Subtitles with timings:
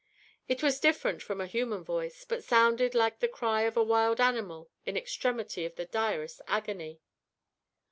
[0.47, 4.19] It was different from a human voice, but sounded like the cry of a wild
[4.19, 7.01] animal in extremity of the direst agony.